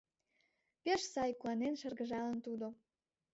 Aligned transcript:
—Пеш 0.83 1.01
сай!— 1.13 1.31
куанен 1.39 1.75
шыргыжалын 1.81 2.37
тудо. 2.45 2.67